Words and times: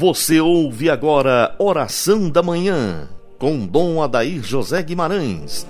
Você 0.00 0.40
ouve 0.40 0.88
agora 0.88 1.54
Oração 1.58 2.30
da 2.30 2.42
Manhã, 2.42 3.06
com 3.38 3.66
Dom 3.66 4.02
Adair 4.02 4.42
José 4.42 4.82
Guimarães. 4.82 5.66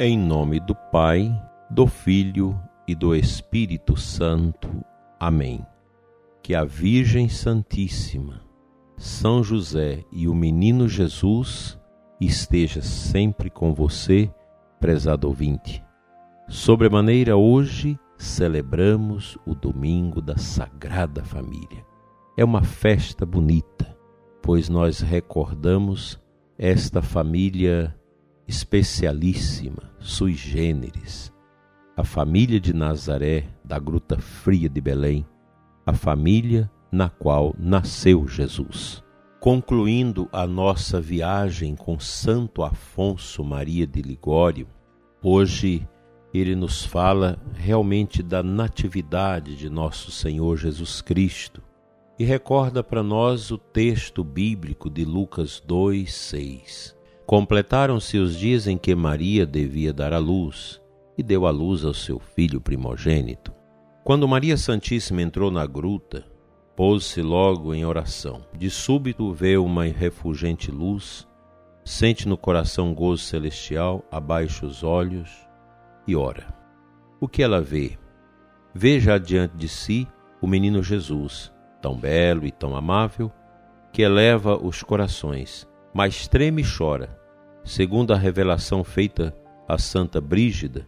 Em 0.00 0.18
nome 0.18 0.58
do 0.58 0.74
Pai, 0.90 1.32
do 1.70 1.86
Filho 1.86 2.60
e 2.84 2.96
do 2.96 3.14
Espírito 3.14 3.96
Santo. 3.96 4.68
Amém. 5.20 5.64
Que 6.42 6.52
a 6.52 6.64
Virgem 6.64 7.28
Santíssima, 7.28 8.45
São 8.96 9.44
José 9.44 10.04
e 10.10 10.26
o 10.26 10.34
Menino 10.34 10.88
Jesus 10.88 11.78
esteja 12.18 12.80
sempre 12.80 13.50
com 13.50 13.74
você, 13.74 14.32
prezado 14.80 15.28
ouvinte. 15.28 15.84
Sobremaneira, 16.48 17.36
hoje 17.36 17.98
celebramos 18.16 19.36
o 19.46 19.54
domingo 19.54 20.22
da 20.22 20.38
Sagrada 20.38 21.22
Família. 21.22 21.84
É 22.38 22.44
uma 22.44 22.62
festa 22.62 23.26
bonita, 23.26 23.94
pois 24.40 24.68
nós 24.70 25.00
recordamos 25.00 26.18
esta 26.56 27.02
família 27.02 27.94
especialíssima, 28.48 29.90
sui 29.98 30.32
generis, 30.32 31.30
a 31.94 32.02
família 32.04 32.58
de 32.58 32.72
Nazaré, 32.72 33.48
da 33.62 33.78
Gruta 33.78 34.18
Fria 34.18 34.70
de 34.70 34.80
Belém, 34.80 35.26
a 35.84 35.92
família 35.92 36.70
na 36.90 37.08
qual 37.08 37.54
nasceu 37.58 38.26
Jesus. 38.26 39.02
Concluindo 39.40 40.28
a 40.32 40.46
nossa 40.46 41.00
viagem 41.00 41.76
com 41.76 42.00
Santo 42.00 42.62
Afonso 42.62 43.44
Maria 43.44 43.86
de 43.86 44.02
Ligório, 44.02 44.66
hoje 45.22 45.86
ele 46.32 46.54
nos 46.54 46.84
fala 46.84 47.38
realmente 47.54 48.22
da 48.22 48.42
natividade 48.42 49.56
de 49.56 49.70
nosso 49.70 50.10
Senhor 50.10 50.56
Jesus 50.56 51.00
Cristo 51.00 51.62
e 52.18 52.24
recorda 52.24 52.82
para 52.82 53.02
nós 53.02 53.50
o 53.50 53.58
texto 53.58 54.24
bíblico 54.24 54.90
de 54.90 55.04
Lucas 55.04 55.62
2, 55.64 56.12
6 56.12 56.96
Completaram-se 57.26 58.18
os 58.18 58.36
dias 58.36 58.68
em 58.68 58.78
que 58.78 58.94
Maria 58.94 59.44
devia 59.44 59.92
dar 59.92 60.12
à 60.12 60.18
luz 60.18 60.80
e 61.18 61.24
deu 61.24 61.44
à 61.44 61.50
luz 61.50 61.84
ao 61.84 61.92
seu 61.92 62.20
filho 62.20 62.60
primogênito. 62.60 63.52
Quando 64.04 64.28
Maria 64.28 64.56
Santíssima 64.56 65.22
entrou 65.22 65.50
na 65.50 65.66
gruta, 65.66 66.24
pôs-se 66.76 67.22
logo 67.22 67.74
em 67.74 67.84
oração. 67.84 68.44
De 68.56 68.70
súbito 68.70 69.32
vê 69.32 69.56
uma 69.56 69.84
refulgente 69.84 70.70
luz, 70.70 71.26
sente 71.84 72.28
no 72.28 72.36
coração 72.36 72.94
gozo 72.94 73.22
celestial, 73.22 74.04
abaixa 74.10 74.66
os 74.66 74.84
olhos 74.84 75.30
e 76.06 76.14
ora. 76.14 76.54
O 77.18 77.26
que 77.26 77.42
ela 77.42 77.60
vê? 77.60 77.98
Veja 78.74 79.18
diante 79.18 79.56
de 79.56 79.68
si 79.68 80.06
o 80.40 80.46
menino 80.46 80.82
Jesus, 80.82 81.50
tão 81.80 81.96
belo 81.98 82.46
e 82.46 82.52
tão 82.52 82.76
amável, 82.76 83.32
que 83.90 84.02
eleva 84.02 84.56
os 84.62 84.82
corações 84.82 85.66
mas 85.96 86.28
treme 86.28 86.60
e 86.60 86.64
chora. 86.66 87.18
Segundo 87.64 88.12
a 88.12 88.18
revelação 88.18 88.84
feita 88.84 89.34
a 89.66 89.78
Santa 89.78 90.20
Brígida, 90.20 90.86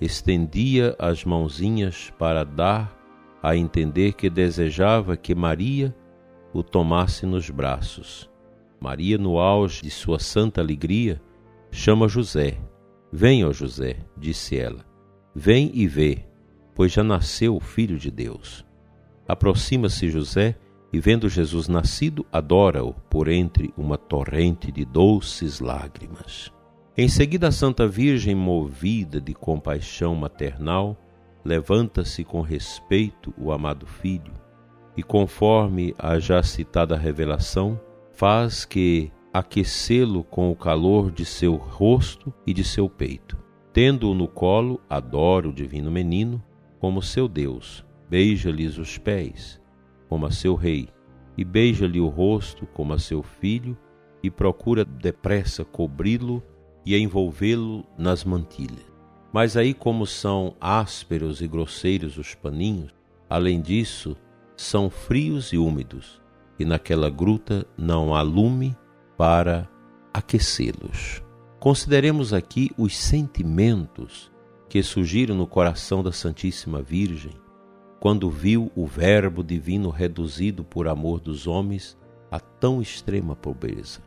estendia 0.00 0.94
as 1.00 1.24
mãozinhas 1.24 2.12
para 2.16 2.44
dar 2.44 2.95
a 3.46 3.56
entender 3.56 4.14
que 4.14 4.28
desejava 4.28 5.16
que 5.16 5.32
Maria 5.32 5.94
o 6.52 6.64
tomasse 6.64 7.24
nos 7.24 7.48
braços. 7.48 8.28
Maria, 8.80 9.16
no 9.16 9.38
auge 9.38 9.82
de 9.82 9.90
sua 9.90 10.18
santa 10.18 10.60
alegria, 10.60 11.22
chama 11.70 12.08
José. 12.08 12.58
Venha, 13.12 13.46
ó 13.46 13.52
José, 13.52 13.98
disse 14.16 14.58
ela. 14.58 14.84
Vem 15.32 15.70
e 15.72 15.86
vê, 15.86 16.24
pois 16.74 16.90
já 16.90 17.04
nasceu 17.04 17.54
o 17.54 17.60
Filho 17.60 17.96
de 17.96 18.10
Deus. 18.10 18.66
Aproxima-se 19.28 20.10
José 20.10 20.56
e 20.92 20.98
vendo 20.98 21.28
Jesus 21.28 21.68
nascido, 21.68 22.26
adora-o 22.32 22.94
por 23.08 23.28
entre 23.28 23.72
uma 23.76 23.96
torrente 23.96 24.72
de 24.72 24.84
doces 24.84 25.60
lágrimas. 25.60 26.52
Em 26.96 27.08
seguida, 27.08 27.46
a 27.46 27.52
Santa 27.52 27.86
Virgem, 27.86 28.34
movida 28.34 29.20
de 29.20 29.34
compaixão 29.34 30.16
maternal, 30.16 30.96
levanta-se 31.46 32.24
com 32.24 32.40
respeito 32.40 33.32
o 33.38 33.52
amado 33.52 33.86
filho 33.86 34.34
e, 34.96 35.02
conforme 35.02 35.94
a 35.98 36.18
já 36.18 36.42
citada 36.42 36.96
revelação, 36.96 37.80
faz 38.12 38.64
que 38.64 39.12
aquecê-lo 39.32 40.24
com 40.24 40.50
o 40.50 40.56
calor 40.56 41.10
de 41.10 41.24
seu 41.24 41.54
rosto 41.54 42.32
e 42.46 42.52
de 42.52 42.64
seu 42.64 42.88
peito. 42.88 43.36
Tendo-o 43.72 44.14
no 44.14 44.26
colo, 44.26 44.80
adora 44.88 45.48
o 45.48 45.52
divino 45.52 45.90
menino 45.90 46.42
como 46.80 47.02
seu 47.02 47.28
Deus, 47.28 47.84
beija-lhes 48.08 48.78
os 48.78 48.96
pés 48.98 49.60
como 50.08 50.24
a 50.24 50.30
seu 50.30 50.54
rei, 50.54 50.88
e 51.36 51.44
beija-lhe 51.44 52.00
o 52.00 52.08
rosto 52.08 52.66
como 52.66 52.92
a 52.92 52.98
seu 52.98 53.22
filho, 53.22 53.76
e 54.22 54.30
procura 54.30 54.84
depressa 54.84 55.64
cobri-lo 55.64 56.42
e 56.84 56.96
envolvê-lo 56.96 57.84
nas 57.98 58.24
mantilhas. 58.24 58.95
Mas 59.36 59.54
aí, 59.54 59.74
como 59.74 60.06
são 60.06 60.56
ásperos 60.58 61.42
e 61.42 61.46
grosseiros 61.46 62.16
os 62.16 62.34
paninhos, 62.34 62.94
além 63.28 63.60
disso, 63.60 64.16
são 64.56 64.88
frios 64.88 65.52
e 65.52 65.58
úmidos, 65.58 66.22
e 66.58 66.64
naquela 66.64 67.10
gruta 67.10 67.66
não 67.76 68.14
há 68.14 68.22
lume 68.22 68.74
para 69.14 69.68
aquecê-los. 70.10 71.22
Consideremos 71.60 72.32
aqui 72.32 72.70
os 72.78 72.96
sentimentos 72.96 74.32
que 74.70 74.82
surgiram 74.82 75.36
no 75.36 75.46
coração 75.46 76.02
da 76.02 76.12
Santíssima 76.12 76.80
Virgem 76.80 77.34
quando 78.00 78.30
viu 78.30 78.72
o 78.74 78.86
Verbo 78.86 79.44
divino 79.44 79.90
reduzido 79.90 80.64
por 80.64 80.88
amor 80.88 81.20
dos 81.20 81.46
homens 81.46 81.94
a 82.30 82.40
tão 82.40 82.80
extrema 82.80 83.36
pobreza. 83.36 84.00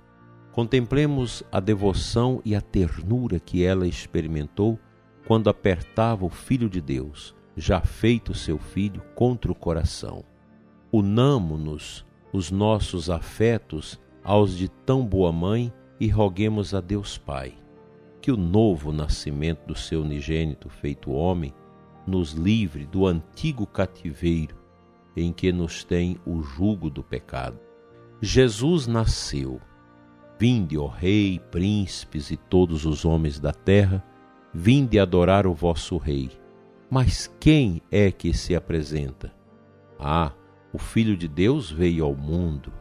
Contemplemos 0.52 1.44
a 1.52 1.60
devoção 1.60 2.42
e 2.44 2.56
a 2.56 2.62
ternura 2.62 3.40
que 3.40 3.64
ela 3.64 3.86
experimentou 3.86 4.80
quando 5.26 5.50
apertava 5.50 6.26
o 6.26 6.30
Filho 6.30 6.70
de 6.70 6.82
Deus, 6.82 7.36
já 7.56 7.82
feito 7.82 8.34
seu 8.34 8.58
filho, 8.58 9.02
contra 9.16 9.52
o 9.52 9.56
coração. 9.56 10.24
Unamo-nos 10.92 12.06
os 12.32 12.52
nossos 12.52 13.10
afetos 13.10 14.00
aos 14.24 14.58
de 14.58 14.70
tão 14.70 15.06
boa 15.06 15.32
mãe 15.32 15.74
e 16.00 16.08
roguemos 16.08 16.74
a 16.74 16.82
Deus 16.82 17.18
Pai 17.18 17.54
que 18.22 18.32
o 18.32 18.38
novo 18.38 18.92
nascimento 18.92 19.66
do 19.66 19.76
seu 19.76 20.02
unigênito 20.02 20.70
feito 20.70 21.12
homem 21.12 21.54
nos 22.06 22.34
livre 22.34 22.86
do 22.86 23.06
antigo 23.06 23.66
cativeiro 23.66 24.58
em 25.16 25.32
que 25.32 25.52
nos 25.52 25.84
tem 25.84 26.18
o 26.26 26.42
jugo 26.42 26.90
do 26.90 27.04
pecado. 27.04 27.60
Jesus 28.22 28.88
nasceu. 28.88 29.60
Vinde, 30.38 30.78
ó 30.78 30.88
Rei, 30.88 31.40
príncipes 31.52 32.32
e 32.32 32.38
todos 32.38 32.86
os 32.86 33.04
homens 33.04 33.40
da 33.40 33.52
terra, 33.52 34.04
vinde 34.54 35.00
adorar 35.00 35.46
o 35.46 35.54
vosso 35.54 35.98
Rei. 35.98 36.32
Mas 36.90 37.34
quem 37.40 37.82
é 37.92 38.12
que 38.12 38.34
se 38.34 38.56
apresenta? 38.56 39.32
Ah, 40.00 40.32
o 40.74 40.78
Filho 40.78 41.16
de 41.16 41.28
Deus 41.28 41.72
veio 41.72 42.06
ao 42.06 42.16
mundo, 42.16 42.72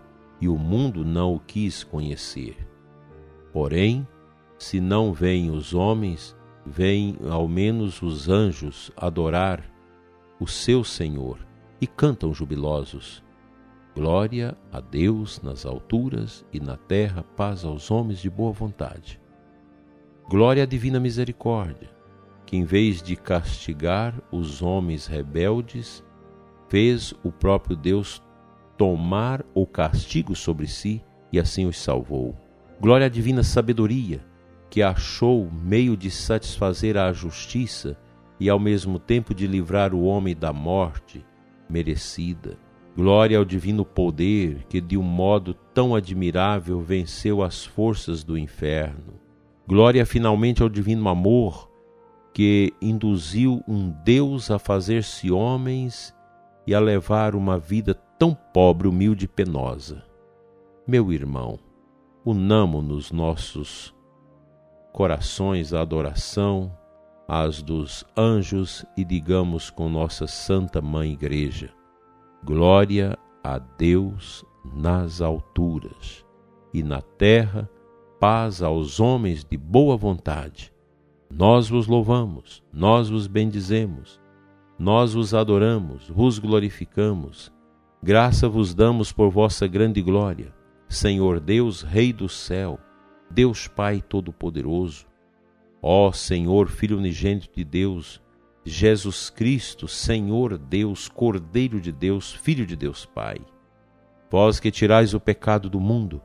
e 0.40 0.48
o 0.48 0.56
mundo 0.56 1.04
não 1.04 1.34
o 1.34 1.40
quis 1.40 1.82
conhecer. 1.82 2.56
Porém, 3.52 4.06
se 4.58 4.80
não 4.80 5.12
vêm 5.12 5.50
os 5.50 5.74
homens, 5.74 6.36
vêm 6.64 7.16
ao 7.28 7.48
menos 7.48 8.02
os 8.02 8.28
anjos 8.28 8.90
adorar 8.96 9.64
o 10.40 10.46
seu 10.46 10.84
Senhor 10.84 11.38
e 11.80 11.86
cantam 11.86 12.32
jubilosos. 12.32 13.22
Glória 13.94 14.56
a 14.70 14.80
Deus 14.80 15.42
nas 15.42 15.66
alturas 15.66 16.44
e 16.52 16.60
na 16.60 16.76
terra 16.76 17.24
paz 17.36 17.64
aos 17.64 17.90
homens 17.90 18.20
de 18.20 18.30
boa 18.30 18.52
vontade. 18.52 19.20
Glória 20.30 20.64
à 20.64 20.66
divina 20.66 21.00
misericórdia, 21.00 21.88
que 22.44 22.54
em 22.54 22.62
vez 22.62 23.02
de 23.02 23.16
castigar 23.16 24.14
os 24.30 24.60
homens 24.60 25.06
rebeldes, 25.06 26.04
fez 26.68 27.14
o 27.24 27.32
próprio 27.32 27.74
Deus 27.74 28.22
tomar 28.76 29.42
o 29.54 29.66
castigo 29.66 30.36
sobre 30.36 30.66
si 30.66 31.02
e 31.32 31.40
assim 31.40 31.64
os 31.64 31.78
salvou. 31.78 32.36
Glória 32.78 33.06
à 33.06 33.08
divina 33.08 33.42
sabedoria, 33.42 34.22
que 34.68 34.82
achou 34.82 35.50
meio 35.50 35.96
de 35.96 36.10
satisfazer 36.10 36.98
a 36.98 37.10
justiça 37.10 37.96
e 38.38 38.50
ao 38.50 38.58
mesmo 38.58 38.98
tempo 38.98 39.34
de 39.34 39.46
livrar 39.46 39.94
o 39.94 40.02
homem 40.02 40.36
da 40.36 40.52
morte 40.52 41.24
merecida. 41.70 42.58
Glória 42.94 43.38
ao 43.38 43.46
divino 43.46 43.82
poder 43.82 44.66
que 44.68 44.78
de 44.78 44.98
um 44.98 45.02
modo 45.02 45.54
tão 45.72 45.94
admirável 45.94 46.82
venceu 46.82 47.42
as 47.42 47.64
forças 47.64 48.22
do 48.22 48.36
inferno. 48.36 49.27
Glória 49.68 50.06
finalmente 50.06 50.62
ao 50.62 50.68
divino 50.70 51.06
amor 51.10 51.68
que 52.32 52.72
induziu 52.80 53.62
um 53.68 53.90
Deus 54.02 54.50
a 54.50 54.58
fazer-se 54.58 55.30
homens 55.30 56.14
e 56.66 56.74
a 56.74 56.80
levar 56.80 57.34
uma 57.34 57.58
vida 57.58 57.92
tão 58.18 58.32
pobre, 58.32 58.88
humilde 58.88 59.26
e 59.26 59.28
penosa. 59.28 60.02
Meu 60.86 61.12
irmão, 61.12 61.58
unamo 62.24 62.80
nos 62.80 63.12
nossos 63.12 63.94
corações 64.90 65.74
a 65.74 65.82
adoração 65.82 66.74
às 67.28 67.60
dos 67.60 68.06
anjos 68.16 68.86
e 68.96 69.04
digamos 69.04 69.68
com 69.68 69.90
nossa 69.90 70.26
Santa 70.26 70.80
Mãe 70.80 71.12
Igreja: 71.12 71.74
Glória 72.42 73.18
a 73.44 73.58
Deus 73.58 74.42
nas 74.64 75.20
alturas 75.20 76.24
e 76.72 76.82
na 76.82 77.02
terra 77.02 77.68
paz 78.18 78.62
aos 78.62 78.98
homens 78.98 79.44
de 79.44 79.56
boa 79.56 79.96
vontade. 79.96 80.72
Nós 81.30 81.68
vos 81.68 81.86
louvamos, 81.86 82.64
nós 82.72 83.08
vos 83.08 83.26
bendizemos, 83.26 84.20
nós 84.78 85.14
vos 85.14 85.34
adoramos, 85.34 86.08
vos 86.08 86.38
glorificamos. 86.38 87.52
Graça 88.02 88.48
vos 88.48 88.74
damos 88.74 89.12
por 89.12 89.30
vossa 89.30 89.66
grande 89.66 90.02
glória, 90.02 90.52
Senhor 90.88 91.38
Deus, 91.38 91.82
Rei 91.82 92.12
do 92.12 92.28
céu, 92.28 92.78
Deus 93.30 93.68
Pai 93.68 94.02
Todo-Poderoso. 94.02 95.06
Ó 95.80 96.10
Senhor, 96.10 96.68
Filho 96.68 96.98
unigênito 96.98 97.54
de 97.54 97.62
Deus, 97.62 98.20
Jesus 98.64 99.30
Cristo, 99.30 99.86
Senhor 99.86 100.58
Deus, 100.58 101.08
Cordeiro 101.08 101.80
de 101.80 101.92
Deus, 101.92 102.32
Filho 102.32 102.66
de 102.66 102.74
Deus 102.74 103.06
Pai. 103.06 103.38
Vós 104.28 104.58
que 104.58 104.72
tirais 104.72 105.14
o 105.14 105.20
pecado 105.20 105.70
do 105.70 105.78
mundo, 105.78 106.20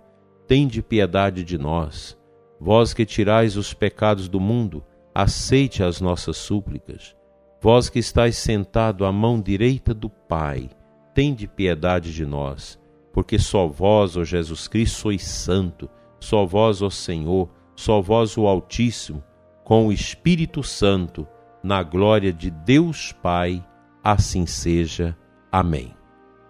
tende 0.47 0.81
piedade 0.81 1.43
de 1.43 1.57
nós. 1.57 2.17
Vós 2.59 2.93
que 2.93 3.05
tirais 3.05 3.57
os 3.57 3.73
pecados 3.73 4.29
do 4.29 4.39
mundo, 4.39 4.83
aceite 5.13 5.83
as 5.83 5.99
nossas 5.99 6.37
súplicas. 6.37 7.15
Vós 7.61 7.89
que 7.89 7.99
estáis 7.99 8.37
sentado 8.37 9.05
à 9.05 9.11
mão 9.11 9.39
direita 9.39 9.93
do 9.93 10.09
Pai, 10.09 10.69
tende 11.13 11.47
piedade 11.47 12.13
de 12.13 12.25
nós, 12.25 12.79
porque 13.13 13.37
só 13.39 13.67
vós, 13.67 14.17
ó 14.17 14.23
Jesus 14.23 14.67
Cristo, 14.67 14.99
sois 14.99 15.23
santo, 15.23 15.89
só 16.19 16.45
vós, 16.45 16.81
ó 16.81 16.89
Senhor, 16.89 17.49
só 17.75 18.01
vós, 18.01 18.37
o 18.37 18.47
Altíssimo, 18.47 19.23
com 19.63 19.87
o 19.87 19.91
Espírito 19.91 20.63
Santo, 20.63 21.27
na 21.63 21.81
glória 21.81 22.33
de 22.33 22.49
Deus 22.49 23.11
Pai, 23.11 23.65
assim 24.03 24.45
seja. 24.45 25.17
Amém. 25.51 25.93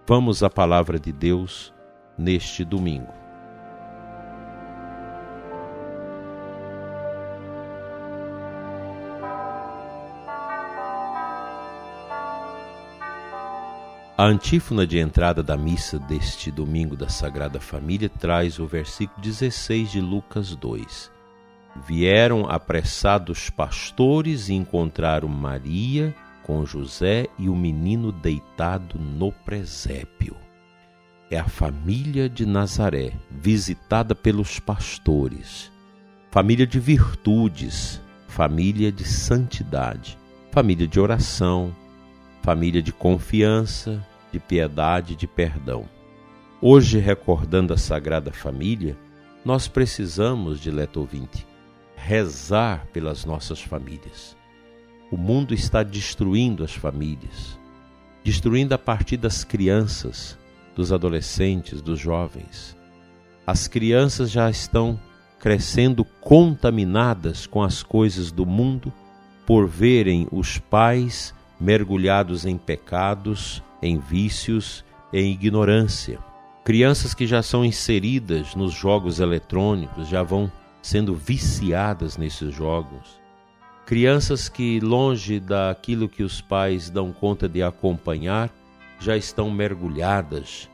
Vamos 0.08 0.44
à 0.44 0.50
palavra 0.50 1.00
de 1.00 1.12
Deus 1.12 1.74
neste 2.18 2.66
domingo. 2.66 3.23
A 14.16 14.26
antífona 14.26 14.86
de 14.86 15.00
entrada 15.00 15.42
da 15.42 15.58
missa 15.58 15.98
deste 15.98 16.52
domingo 16.52 16.96
da 16.96 17.10
Sagrada 17.10 17.60
Família 17.60 18.08
traz 18.08 18.60
o 18.60 18.68
versículo 18.68 19.20
16 19.20 19.92
de 19.92 20.00
Lucas 20.00 20.56
2. 20.56 21.12
Vieram 21.88 22.48
apressados 22.48 23.50
pastores 23.50 24.50
e 24.50 24.54
encontraram 24.54 25.28
Maria 25.28 26.16
com 26.44 26.64
José 26.64 27.26
e 27.40 27.50
o 27.50 27.56
menino 27.56 28.12
deitado 28.12 29.00
no 29.00 29.32
presépio. 29.32 30.38
É 31.32 31.40
a 31.40 31.46
família 31.46 32.30
de 32.30 32.46
Nazaré, 32.46 33.14
visitada 33.32 34.14
pelos 34.14 34.60
pastores, 34.60 35.72
família 36.30 36.68
de 36.68 36.80
virtudes, 36.80 38.00
família 38.28 38.92
de 38.92 39.06
santidade, 39.06 40.20
família 40.52 40.88
de 40.88 41.00
oração, 41.00 41.76
família 42.44 42.82
de 42.82 42.92
confiança, 42.92 44.06
de 44.30 44.38
piedade, 44.38 45.16
de 45.16 45.26
perdão. 45.26 45.86
Hoje, 46.62 47.00
recordando 47.00 47.74
a 47.74 47.78
Sagrada 47.78 48.34
Família, 48.34 48.98
nós 49.46 49.70
precisamos, 49.70 50.60
dileto 50.60 51.00
ouvinte, 51.00 51.48
rezar 51.96 52.86
pelas 52.92 53.24
nossas 53.24 53.62
famílias. 53.62 54.36
O 55.10 55.16
mundo 55.16 55.54
está 55.54 55.84
destruindo 55.84 56.66
as 56.66 56.74
famílias, 56.74 57.58
destruindo 58.26 58.76
a 58.76 58.78
partir 58.78 59.16
das 59.16 59.46
crianças, 59.46 60.38
dos 60.76 60.92
adolescentes, 60.92 61.82
dos 61.82 61.98
jovens. 61.98 62.76
As 63.48 63.70
crianças 63.70 64.30
já 64.30 64.50
estão 64.50 65.00
crescendo 65.40 66.04
contaminadas 66.04 67.48
com 67.48 67.64
as 67.64 67.84
coisas 67.84 68.34
do 68.34 68.46
mundo 68.46 68.92
por 69.46 69.66
verem 69.66 70.28
os 70.30 70.58
pais 70.58 71.34
mergulhados 71.64 72.46
em 72.46 72.58
pecados, 72.58 73.64
em 73.82 73.98
vícios, 73.98 74.84
em 75.14 75.32
ignorância. 75.32 76.20
Crianças 76.66 77.14
que 77.14 77.26
já 77.26 77.42
são 77.42 77.64
inseridas 77.64 78.54
nos 78.54 78.74
jogos 78.74 79.22
eletrônicos 79.22 80.10
já 80.10 80.22
vão 80.24 80.52
sendo 80.82 81.16
viciadas 81.16 82.18
nesses 82.18 82.54
jogos. 82.54 83.18
Crianças 83.86 84.50
que, 84.50 84.82
longe 84.82 85.40
daquilo 85.40 86.10
que 86.10 86.22
os 86.22 86.42
pais 86.42 86.90
dão 86.90 87.14
conta 87.14 87.48
de 87.48 87.64
acompanhar, 87.64 88.50
já 89.00 89.16
estão 89.16 89.50
mergulhadas 89.50 90.70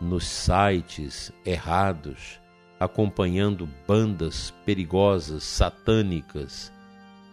nos 0.00 0.26
sites 0.26 1.32
errados, 1.46 2.40
acompanhando 2.80 3.68
bandas 3.86 4.52
perigosas, 4.66 5.44
satânicas, 5.44 6.72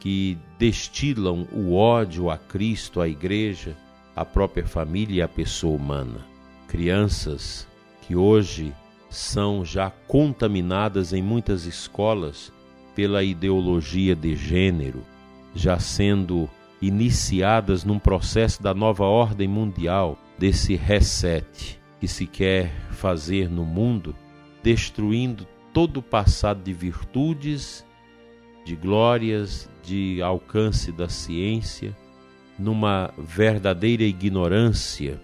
que 0.01 0.35
destilam 0.57 1.47
o 1.53 1.75
ódio 1.75 2.31
a 2.31 2.37
Cristo, 2.37 2.99
à 2.99 3.07
Igreja, 3.07 3.77
à 4.15 4.25
própria 4.25 4.65
família 4.65 5.19
e 5.19 5.21
à 5.21 5.27
pessoa 5.27 5.75
humana. 5.77 6.25
Crianças 6.67 7.67
que 8.01 8.15
hoje 8.15 8.73
são 9.11 9.63
já 9.63 9.91
contaminadas 10.07 11.13
em 11.13 11.21
muitas 11.21 11.67
escolas 11.67 12.51
pela 12.95 13.23
ideologia 13.23 14.15
de 14.15 14.35
gênero, 14.35 15.03
já 15.53 15.77
sendo 15.77 16.49
iniciadas 16.81 17.83
num 17.83 17.99
processo 17.99 18.61
da 18.63 18.73
nova 18.73 19.05
ordem 19.05 19.47
mundial, 19.47 20.17
desse 20.35 20.75
reset 20.75 21.79
que 21.99 22.07
se 22.07 22.25
quer 22.25 22.73
fazer 22.89 23.47
no 23.47 23.63
mundo, 23.63 24.15
destruindo 24.63 25.45
todo 25.71 25.97
o 25.97 26.03
passado 26.03 26.63
de 26.63 26.73
virtudes 26.73 27.85
de 28.71 28.75
glórias, 28.77 29.69
de 29.83 30.21
alcance 30.21 30.93
da 30.93 31.09
ciência, 31.09 31.93
numa 32.57 33.13
verdadeira 33.17 34.03
ignorância, 34.03 35.21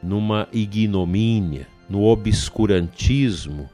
numa 0.00 0.46
ignomínia, 0.52 1.66
no 1.88 2.04
obscurantismo 2.04 3.68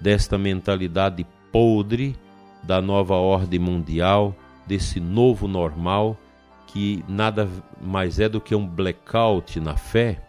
desta 0.00 0.36
mentalidade 0.36 1.24
podre 1.52 2.16
da 2.64 2.82
nova 2.82 3.14
ordem 3.14 3.60
mundial, 3.60 4.34
desse 4.66 4.98
novo 4.98 5.46
normal 5.46 6.18
que 6.66 7.04
nada 7.08 7.48
mais 7.80 8.18
é 8.18 8.28
do 8.28 8.40
que 8.40 8.56
um 8.56 8.66
blackout 8.66 9.60
na 9.60 9.76
fé, 9.76 10.20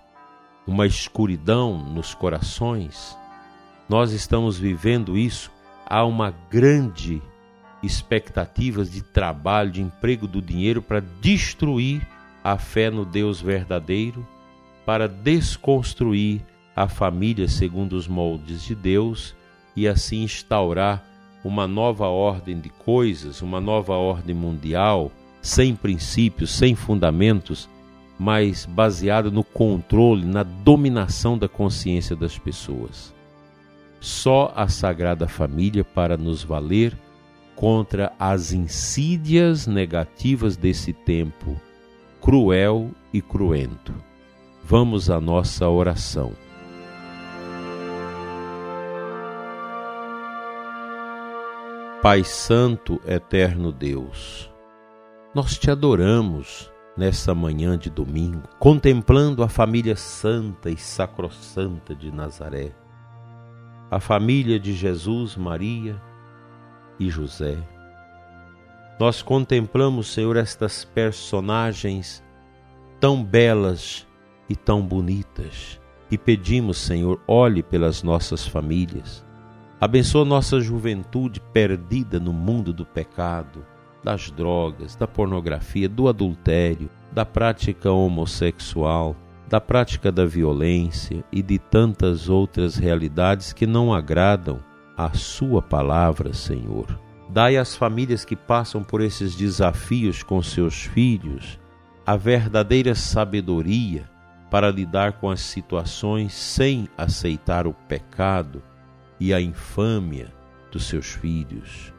uma 0.67 0.86
escuridão 0.86 1.77
nos 1.77 2.13
corações. 2.13 3.17
Nós 3.89 4.12
estamos 4.12 4.59
vivendo 4.59 5.17
isso. 5.17 5.51
Há 5.83 6.05
uma 6.05 6.31
grande 6.51 7.21
expectativas 7.81 8.91
de 8.91 9.01
trabalho, 9.01 9.71
de 9.71 9.81
emprego 9.81 10.27
do 10.27 10.41
dinheiro 10.41 10.81
para 10.81 11.00
destruir 11.21 12.05
a 12.43 12.57
fé 12.57 12.89
no 12.89 13.05
Deus 13.05 13.41
verdadeiro, 13.41 14.25
para 14.86 15.07
desconstruir 15.07 16.41
a 16.75 16.88
família 16.88 17.48
segundo 17.48 17.93
os 17.93 18.07
moldes 18.07 18.63
de 18.63 18.75
Deus 18.75 19.36
e 19.75 19.88
assim 19.88 20.24
instaurar 20.24 21.03
uma 21.43 21.67
nova 21.67 22.07
ordem 22.07 22.59
de 22.59 22.69
coisas, 22.69 23.41
uma 23.41 23.62
nova 23.62 23.93
ordem 23.93 24.36
mundial, 24.36 25.12
sem 25.41 25.75
princípios, 25.75 26.51
sem 26.51 26.75
fundamentos, 26.75 27.69
mas 28.17 28.65
baseada 28.65 29.31
no 29.31 29.43
controle, 29.43 30.25
na 30.25 30.43
dominação 30.43 31.38
da 31.38 31.48
consciência 31.48 32.15
das 32.15 32.38
pessoas. 32.38 33.13
Só 34.01 34.51
a 34.55 34.67
Sagrada 34.67 35.27
Família 35.27 35.83
para 35.83 36.17
nos 36.17 36.43
valer 36.43 36.98
contra 37.60 38.13
as 38.18 38.54
insídias 38.54 39.68
negativas 39.68 40.56
desse 40.56 40.94
tempo 40.94 41.60
cruel 42.22 42.92
e 43.12 43.22
cruento. 43.22 43.94
Vamos 44.63 45.10
à 45.10 45.20
nossa 45.20 45.68
oração. 45.68 46.32
Pai 52.01 52.24
Santo, 52.24 53.01
eterno 53.06 53.74
Deus, 53.74 54.50
nós 55.36 55.58
te 55.58 55.70
adoramos 55.70 56.72
nessa 56.96 57.36
manhã 57.36 57.78
de 57.78 57.89
domingo, 57.89 58.48
contemplando 58.58 59.44
a 59.44 59.50
família 59.50 59.98
santa 59.98 60.70
e 60.70 60.78
sacrossanta 60.78 61.94
de 61.94 62.10
Nazaré, 62.10 62.72
a 63.92 64.00
família 64.00 64.58
de 64.58 64.74
Jesus, 64.74 65.36
Maria, 65.36 66.01
e 67.00 67.10
José. 67.10 67.58
Nós 69.00 69.22
contemplamos, 69.22 70.08
Senhor, 70.12 70.36
estas 70.36 70.84
personagens 70.84 72.24
tão 73.00 73.24
belas 73.24 74.06
e 74.50 74.56
tão 74.56 74.82
bonitas, 74.82 75.79
e 76.12 76.18
pedimos, 76.18 76.77
Senhor, 76.77 77.22
olhe 77.25 77.63
pelas 77.63 78.03
nossas 78.03 78.46
famílias. 78.46 79.25
Abençoa 79.79 80.25
nossa 80.25 80.60
juventude 80.60 81.39
perdida 81.53 82.20
no 82.20 82.34
mundo 82.34 82.74
do 82.74 82.86
pecado, 82.86 83.65
das 84.03 84.29
drogas, 84.32 84.96
da 84.96 85.08
pornografia, 85.08 85.88
do 85.88 86.10
adultério, 86.10 86.89
da 87.12 87.25
prática 87.25 87.89
homossexual, 87.91 89.15
da 89.48 89.62
prática 89.62 90.12
da 90.12 90.25
violência 90.25 91.24
e 91.32 91.41
de 91.41 91.58
tantas 91.58 92.27
outras 92.27 92.75
realidades 92.75 93.53
que 93.53 93.65
não 93.65 93.94
agradam 93.94 94.60
à 95.00 95.13
Sua 95.13 95.62
palavra, 95.62 96.34
Senhor. 96.34 97.00
Dai 97.29 97.56
às 97.56 97.74
famílias 97.74 98.25
que 98.25 98.36
passam 98.36 98.84
por 98.84 99.00
esses 99.00 99.34
desafios 99.34 100.24
com 100.24 100.44
seus 100.44 100.84
filhos 100.84 101.58
a 102.06 102.18
verdadeira 102.18 102.94
sabedoria 102.94 104.10
para 104.51 104.70
lidar 104.70 105.13
com 105.13 105.29
as 105.29 105.39
situações 105.39 106.34
sem 106.34 106.89
aceitar 106.98 107.65
o 107.65 107.74
pecado 107.74 108.62
e 109.18 109.34
a 109.34 109.39
infâmia 109.39 110.34
dos 110.70 110.89
seus 110.89 111.06
filhos. 111.13 111.94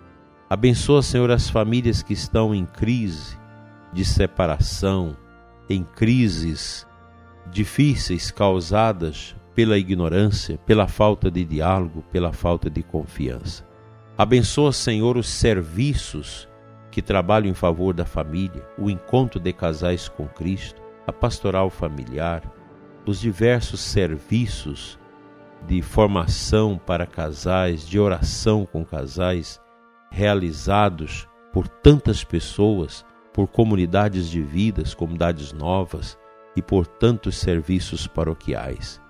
Abençoa, 0.51 1.01
Senhor, 1.01 1.31
as 1.31 1.49
famílias 1.49 2.03
que 2.03 2.13
estão 2.13 2.55
em 2.55 2.67
crise 2.67 3.39
de 3.95 4.05
separação, 4.05 5.17
em 5.71 5.85
crises 5.85 6.87
difíceis 7.51 8.31
causadas 8.31 9.35
pela 9.55 9.79
ignorância, 9.79 10.59
pela 10.59 10.87
falta 10.87 11.31
de 11.31 11.45
diálogo, 11.45 12.03
pela 12.11 12.33
falta 12.33 12.71
de 12.71 12.83
confiança. 12.83 13.67
Abençoa, 14.17 14.73
Senhor, 14.73 15.17
os 15.17 15.29
serviços 15.29 16.49
que 16.91 17.01
trabalham 17.01 17.51
em 17.51 17.55
favor 17.55 17.95
da 17.95 18.05
família, 18.05 18.67
o 18.77 18.91
encontro 18.91 19.41
de 19.41 19.53
casais 19.53 20.09
com 20.09 20.27
Cristo, 20.27 20.81
a 21.07 21.13
pastoral 21.13 21.71
familiar, 21.71 22.43
os 23.07 23.21
diversos 23.21 23.81
serviços 23.81 24.99
de 25.67 25.83
formação 25.83 26.79
para 26.79 27.07
casais, 27.07 27.87
de 27.87 27.99
oração 27.99 28.67
com 28.67 28.85
casais, 28.85 29.61
realizados 30.11 31.29
por 31.53 31.69
tantas 31.69 32.25
pessoas, 32.25 33.05
por 33.33 33.47
comunidades 33.49 34.29
de 34.29 34.43
vidas, 34.43 34.95
comunidades 34.95 35.53
novas 35.53 36.19
e 36.57 36.63
por 36.63 36.87
tantos 36.87 37.37
serviços 37.37 38.07
paroquiais. 38.07 39.01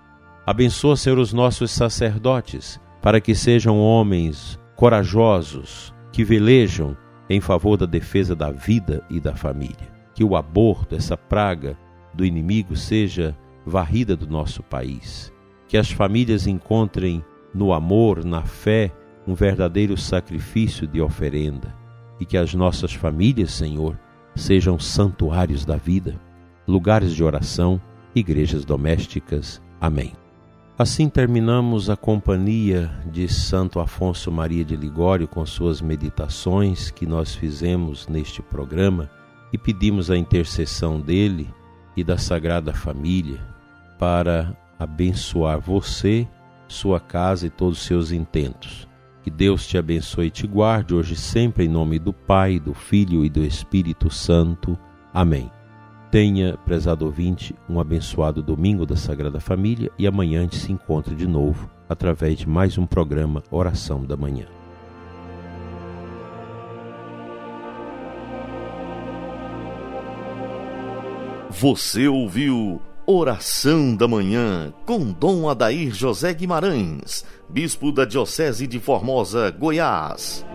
Abençoa, 0.45 0.95
Senhor, 0.95 1.19
os 1.19 1.33
nossos 1.33 1.71
sacerdotes, 1.71 2.79
para 3.01 3.21
que 3.21 3.35
sejam 3.35 3.79
homens 3.79 4.59
corajosos, 4.75 5.93
que 6.11 6.23
velejam 6.23 6.97
em 7.29 7.39
favor 7.39 7.77
da 7.77 7.85
defesa 7.85 8.35
da 8.35 8.51
vida 8.51 9.03
e 9.09 9.19
da 9.19 9.35
família. 9.35 9.91
Que 10.13 10.23
o 10.23 10.35
aborto, 10.35 10.95
essa 10.95 11.15
praga 11.15 11.77
do 12.13 12.25
inimigo, 12.25 12.75
seja 12.75 13.37
varrida 13.65 14.15
do 14.15 14.27
nosso 14.27 14.61
país 14.63 15.31
que 15.71 15.77
as 15.77 15.89
famílias 15.89 16.47
encontrem 16.47 17.23
no 17.53 17.71
amor, 17.71 18.25
na 18.25 18.41
fé, 18.41 18.91
um 19.25 19.33
verdadeiro 19.33 19.95
sacrifício 19.95 20.85
de 20.85 20.99
oferenda 20.99 21.73
e 22.19 22.25
que 22.25 22.35
as 22.35 22.53
nossas 22.53 22.93
famílias, 22.93 23.53
Senhor, 23.53 23.97
sejam 24.35 24.77
santuários 24.77 25.63
da 25.63 25.77
vida, 25.77 26.19
lugares 26.67 27.15
de 27.15 27.23
oração, 27.23 27.81
igrejas 28.13 28.65
domésticas. 28.65 29.61
Amém. 29.79 30.11
Assim 30.81 31.07
terminamos 31.07 31.91
a 31.91 31.95
companhia 31.95 32.89
de 33.05 33.27
Santo 33.27 33.79
Afonso 33.79 34.31
Maria 34.31 34.65
de 34.65 34.75
Ligório 34.75 35.27
com 35.27 35.45
suas 35.45 35.79
meditações 35.79 36.89
que 36.89 37.05
nós 37.05 37.35
fizemos 37.35 38.07
neste 38.07 38.41
programa 38.41 39.07
e 39.53 39.59
pedimos 39.59 40.09
a 40.09 40.17
intercessão 40.17 40.99
dele 40.99 41.47
e 41.95 42.03
da 42.03 42.17
Sagrada 42.17 42.73
Família 42.73 43.39
para 43.99 44.57
abençoar 44.79 45.59
você, 45.59 46.27
sua 46.67 46.99
casa 46.99 47.45
e 47.45 47.51
todos 47.51 47.77
os 47.77 47.85
seus 47.85 48.11
intentos. 48.11 48.87
Que 49.21 49.29
Deus 49.29 49.67
te 49.67 49.77
abençoe 49.77 50.25
e 50.25 50.31
te 50.31 50.47
guarde 50.47 50.95
hoje 50.95 51.15
sempre 51.15 51.65
em 51.65 51.69
nome 51.69 51.99
do 51.99 52.11
Pai, 52.11 52.59
do 52.59 52.73
Filho 52.73 53.23
e 53.23 53.29
do 53.29 53.43
Espírito 53.43 54.09
Santo. 54.09 54.75
Amém. 55.13 55.51
Tenha, 56.11 56.57
prezado 56.65 57.05
ouvinte, 57.05 57.55
um 57.69 57.79
abençoado 57.79 58.43
domingo 58.43 58.85
da 58.85 58.97
Sagrada 58.97 59.39
Família 59.39 59.89
e 59.97 60.05
amanhã 60.05 60.39
a 60.39 60.43
gente 60.43 60.57
se 60.57 60.69
encontra 60.69 61.15
de 61.15 61.25
novo 61.25 61.69
através 61.87 62.37
de 62.37 62.49
mais 62.49 62.77
um 62.77 62.85
programa 62.85 63.41
Oração 63.49 64.03
da 64.03 64.17
Manhã. 64.17 64.45
Você 71.49 72.09
ouviu 72.09 72.81
Oração 73.05 73.95
da 73.95 74.05
Manhã 74.05 74.73
com 74.85 75.13
Dom 75.13 75.47
Adair 75.47 75.93
José 75.93 76.33
Guimarães, 76.33 77.23
Bispo 77.47 77.89
da 77.89 78.03
Diocese 78.03 78.67
de 78.67 78.79
Formosa, 78.79 79.49
Goiás. 79.49 80.45